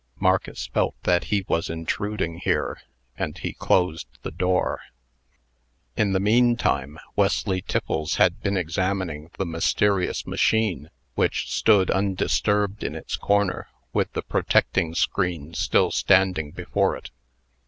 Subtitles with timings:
[0.19, 2.81] Marcus felt that he was intruding here,
[3.19, 4.81] and he closed the door.
[5.95, 12.83] In the mean time, Wesley Tiffles had been examining the mysterious machine, which stood undisturbed
[12.83, 17.11] in its corner, with the protecting screen still standing before it.